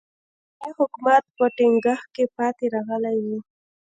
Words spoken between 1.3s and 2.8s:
په ټینګښت کې پاتې